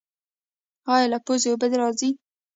[0.93, 2.09] ایا له پوزې اوبه راځي؟